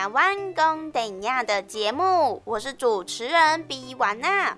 [0.00, 4.56] 台湾公等亚的节目，我是主持人比完娜。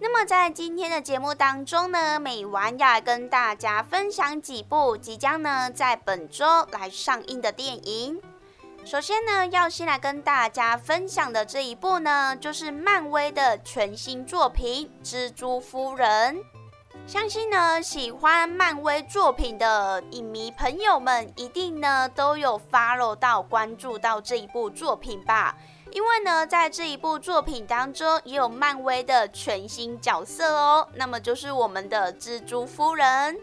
[0.00, 8.20] 那么在今天的节目当中呢，美完要来跟大家分享几部即将呢在本周来上映的电影。
[8.84, 16.36] 首先呢，要先来跟大家分享的这一部呢，就是漫威的全新作品《蜘蛛夫人》。
[17.06, 25.56] 相信呢，喜欢漫威作品的影迷朋友们，一定呢都有 follow 到、关注到这一部作品吧？
[25.90, 33.36] 因为呢，在这一部作品当中，也有漫威的全新角色哦，那么就是我们的蜘蛛夫人。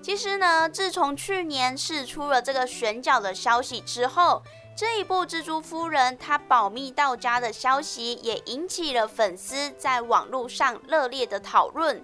[0.00, 4.42] 其实呢，自从去年释出了这个选角的消息之后，
[4.74, 12.02] 这一部蜘蛛夫人她保密到家的消息，也引起了粉丝在网络上热烈的讨论。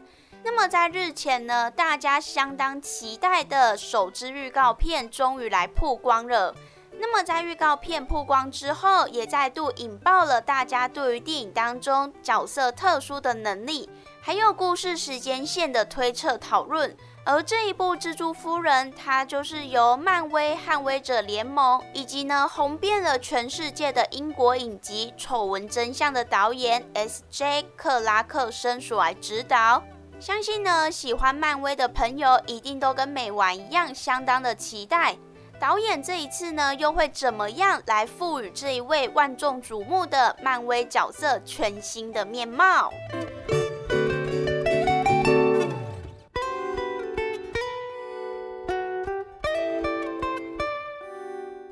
[0.50, 6.54] 那么在日前呢，大家相当期待的首支预告片终于来曝光了。
[6.98, 13.90] 那么在预告片曝光之后，也再度引爆了大家对于电影当中角色特殊的能力，
[14.22, 16.96] 还有故事时间线的推测讨论。
[17.26, 27.66] 而这一部蜘蛛夫人，它就是由漫威捍卫者联盟以及呢红遍了全世界的英国影集《丑闻真相》的导演 S.J.
[27.76, 29.82] 克拉克森所来指导。
[30.20, 35.16] 相信呢，喜欢漫威的朋友一定都跟美完一样，相当的期待。
[35.60, 42.92] 导演这一次呢，又会怎么样来赋予这一位万众瞩目的漫威角色全新的面貌？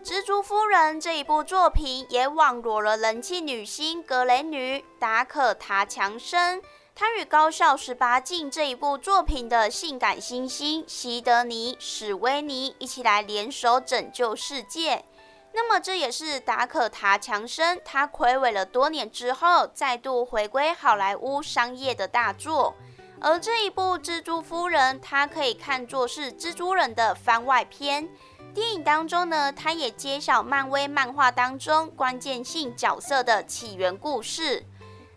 [0.04, 6.62] 蜘蛛夫人这一部作品也网罗了人气女星格雷女达可塔强生。
[6.98, 15.04] 他与《高校十八禁》这一部作品的性感新星席德尼·史威尼一起来联手拯救世界。
[15.52, 22.74] 那么，这也是达可塔强生他暌违了多年之后再度回归好莱坞商业的大作。
[23.20, 28.08] 而这一部《蜘蛛夫人》，它可以看作是蜘蛛人的番外篇。
[28.54, 34.64] 电影当中呢，它也揭晓漫威漫画当中关键性角色的起源故事。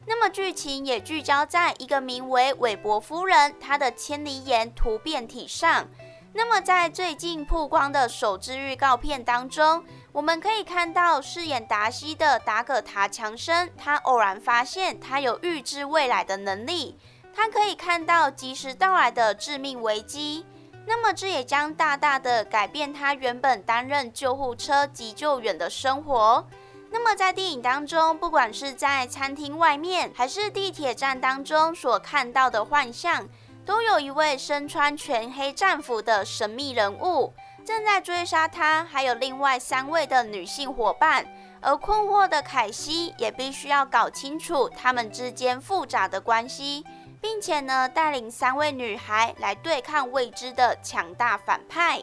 [0.06, 5.88] 那么剧情也聚焦在一个名为韦伯夫人她的千里眼突变体上。
[6.34, 16.98] 那么在最近曝光的首支预告片当中，我们可以看到饰演达西的达葛塔强生，他偶然发现他有预知未来的能力，
[17.34, 20.46] 他可以看到及时到来的致命危机。
[20.86, 26.48] 那么这也将大大的改变他原本担任救护车急救员的生活。
[26.92, 33.28] 那么在电影当中，不管是在餐厅外面，还是地铁站当中所看到的幻象，
[33.66, 37.34] 都有一位身穿全黑战服的神秘人物
[37.64, 41.26] 正在追杀他，还有另外三位的女性伙伴。
[41.62, 46.86] 而困惑的凯西也必须要搞清楚他们之间复杂的关系，
[47.20, 52.02] 并且呢，带领三位女孩来对抗未知的强大反派。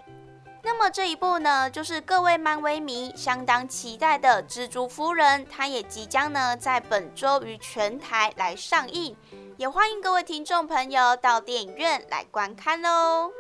[0.69, 9.17] 那么这一部呢，就是各位漫威迷相当期待的《蜘蛛夫人》，它也即将呢在本周于全台来上映，
[9.57, 13.31] 也欢迎各位听众朋友到电影院来观看喽。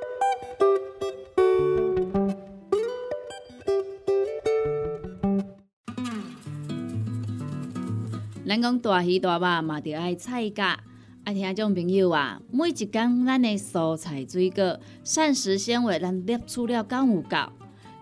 [8.46, 10.78] 咱讲大鱼大肉嘛，着爱菜价。
[11.26, 17.36] 啊，听众朋友啊，每一工咱的蔬菜水果、膳食纤维，咱摄取了够有够？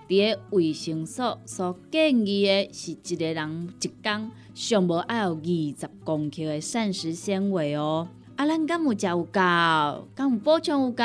[0.06, 8.06] 伫个卫生所所建议的是一个人一工上无爱有二十公克的膳食纤维哦。
[8.37, 9.41] 啊，咱敢有食有够？
[10.15, 11.03] 敢有补充有够？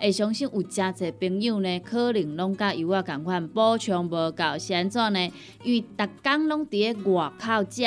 [0.00, 5.32] 会相信有真侪朋友呢，可能拢甲油啊共款补充无够，是安怎呢？
[5.62, 7.86] 因为逐工拢伫个外口食。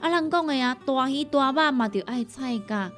[0.00, 2.90] 啊，人讲的啊，大鱼大肉嘛，着爱菜价。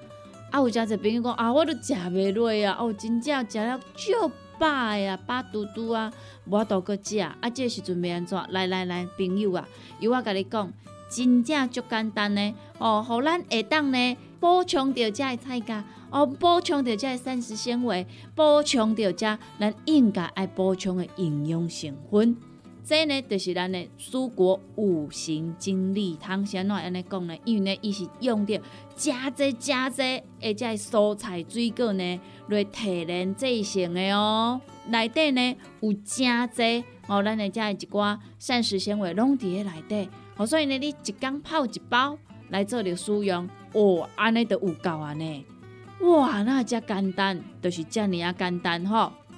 [0.50, 6.12] 啊，有诚侪朋友讲啊，我都食袂落啊，哦，真正食了足饱的啊，饱嘟嘟啊，
[6.46, 7.18] 无倒搁食。
[7.18, 8.38] 啊，这时阵要安怎？
[8.50, 9.68] 来来来，朋友啊，
[10.00, 10.72] 由我甲你讲，
[11.10, 12.54] 真正足简单呢。
[12.78, 22.36] 哦，互咱下当呢补充着遮的菜价，哦，补充着遮的膳食纤维，补充着遮咱应该爱补充的营养成分。
[22.88, 27.36] 这呢，就是咱的蔬果五行精力汤，先怎安尼讲呢？
[27.44, 28.58] 因为呢，伊是用着
[28.96, 30.02] 加济加济，
[30.40, 34.58] 而且蔬菜水果呢来提炼制成的哦。
[34.86, 40.08] 内底呢有真济哦，咱的遮一寡膳食纤维拢伫咧内底。
[40.38, 42.16] 哦，所以呢，你一缸泡一包
[42.48, 45.44] 来做着使用，哦，安尼就有够安尼。
[46.00, 49.12] 哇，那遮简单，就是遮尔啊简单吼。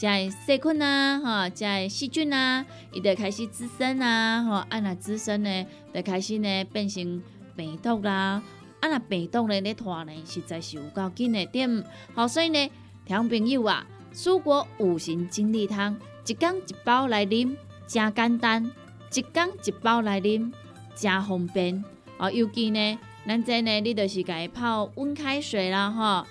[0.00, 7.22] 在细菌啊，哈，在细菌啊，伊就开始滋生啊，吼，啊那滋生呢，就开始呢变成
[7.54, 8.42] 病毒啦，
[8.80, 12.70] 啊那病毒呢咧拖呢，实在是有够紧的点，好，所以呢，
[13.04, 15.94] 听朋友啊，蔬果五行精力汤，
[16.26, 17.54] 一缸一包来啉，
[17.86, 18.70] 真简单，
[19.12, 20.50] 一缸一包来啉，
[20.94, 21.84] 真方便，
[22.16, 26.26] 哦，尤其呢，咱这呢，你就是家泡温开水啦，吼，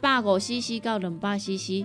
[0.00, 1.84] 百五 CC 到两百 CC。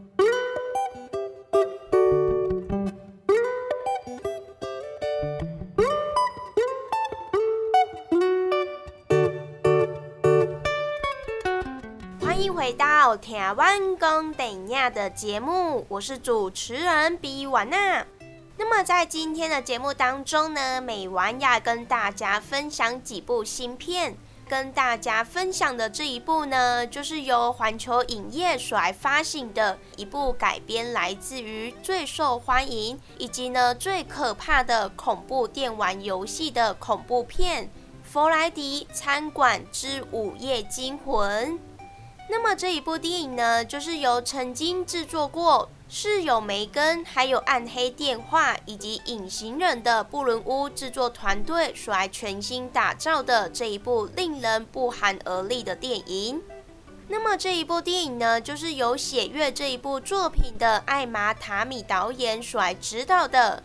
[12.49, 18.05] 回到台湾公等亚的节目，我是主持人比婉娜。
[18.57, 24.17] 那么在今天的节目当中呢，美婉要跟大家分享几部新片。
[24.49, 37.63] 跟大家分享的这一部呢，就是由环球影业所来发行的一部改编来自于最受欢迎以及呢最可怕的恐怖电玩游戏的恐怖片
[38.03, 41.53] 《弗莱迪餐馆之午夜惊魂》。
[42.33, 56.41] 那么这一部电影呢，就是由曾经制作过《室友梅根》、还有《暗黑电话》以及《隐形人》的布伦屋制作团队所来全新打造的这一部令人不寒而栗的电影。
[57.09, 63.61] 那么这一部电影呢，就是由《血月》这一部作品的艾玛塔米导演所来指导的。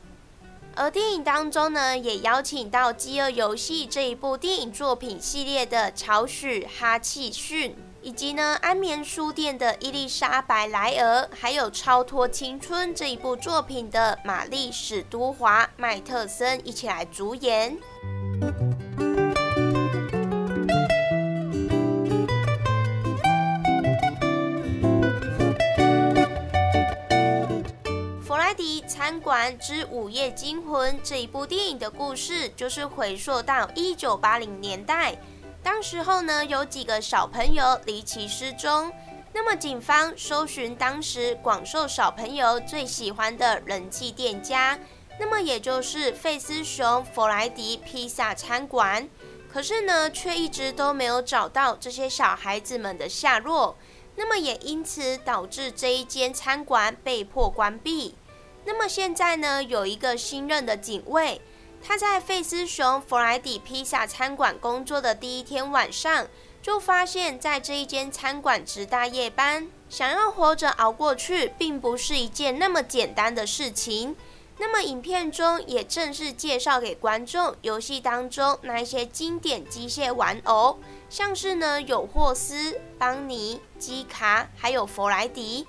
[0.75, 7.77] 而电影当中呢，也邀请到《饥饿游戏》这一部电影作品系列的乔许哈契逊。
[8.07, 17.77] 以及呢，安眠书店的伊丽莎白莱尔，还有《超脱青春》这一部作品的玛丽史都华麦特森一起来主演。
[28.23, 35.19] 弗莱迪餐馆之午夜惊魂这一部电影的故事，就是回溯到一九八零年代。
[35.67, 38.93] 当时候呢，有几个小朋友离奇失踪。
[39.33, 44.79] 那么警方搜寻当时广受小朋友最喜欢的人气店家，
[45.19, 49.09] 那么也就是费斯熊弗莱迪披萨餐馆。
[49.53, 53.77] 可是呢，却一直都没有找到这些小孩子们的下落。
[54.15, 58.15] 那么也因此导致这一间餐馆被迫关闭。
[58.65, 61.41] 那么现在呢，有一个新任的警卫。
[61.87, 66.27] 他在费斯熊弗莱迪披萨餐馆工作的第一天晚上，
[66.61, 74.17] 就发现，在这一间餐馆值大夜班，想要活着熬过去，并不是一件那么简单的事情。
[74.59, 85.65] 那么，影片中也正式介绍给观众游戏当中那一些经典机械玩偶，像是呢有霍斯、邦尼、基卡，还有弗莱迪。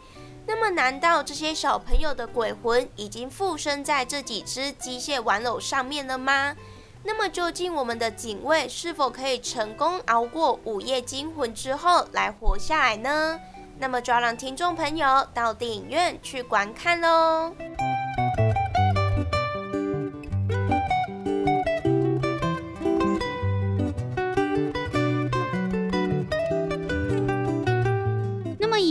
[0.48, 6.56] 那么，难道这些小朋友的鬼魂已经附身在这几只机械玩偶上面了吗？
[7.04, 13.38] 那么，究竟我们的警卫是否可以成功熬过午夜惊魂之后来活下来呢？
[13.78, 17.54] 那么，就让听众朋友到电影院去观看喽。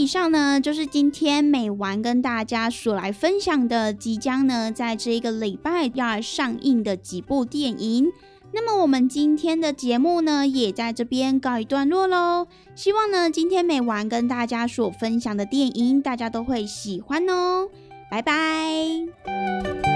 [0.06, 8.12] 以上呢，就是今天美丸跟大家所来分享的，即将呢在这一个礼拜要上映的几部电影。
[8.52, 12.46] 那么我们今天的节目呢，也在这边告一段落喽。
[12.76, 17.68] 希望呢，今天美丸跟大家所分享的电影，大家都会喜欢哦。
[18.08, 19.95] 拜拜。